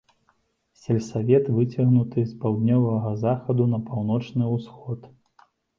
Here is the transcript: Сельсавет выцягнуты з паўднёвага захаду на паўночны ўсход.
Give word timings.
Сельсавет 0.85 1.45
выцягнуты 1.59 2.25
з 2.31 2.41
паўднёвага 2.41 3.15
захаду 3.27 3.63
на 3.77 3.85
паўночны 3.93 4.53
ўсход. 4.59 4.99